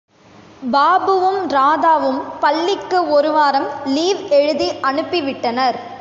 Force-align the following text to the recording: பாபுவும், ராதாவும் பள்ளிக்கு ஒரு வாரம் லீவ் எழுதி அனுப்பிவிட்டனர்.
பாபுவும், 0.71 1.39
ராதாவும் 1.47 2.21
பள்ளிக்கு 2.39 3.09
ஒரு 3.09 3.31
வாரம் 3.31 3.69
லீவ் 3.85 4.21
எழுதி 4.29 4.69
அனுப்பிவிட்டனர். 4.69 5.77